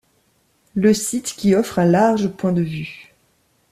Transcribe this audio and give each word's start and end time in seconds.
Le 0.73 0.95
site 0.95 1.27
qui 1.37 1.53
offre 1.53 1.77
un 1.77 1.85
large 1.85 2.29
point 2.29 2.53
de 2.53 2.63
vue. 2.63 3.13